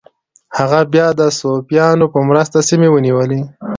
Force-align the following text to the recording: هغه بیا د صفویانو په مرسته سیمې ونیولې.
هغه 0.57 0.79
بیا 0.93 1.07
د 1.19 1.21
صفویانو 1.39 2.05
په 2.13 2.19
مرسته 2.29 2.57
سیمې 2.69 2.89
ونیولې. 2.91 3.41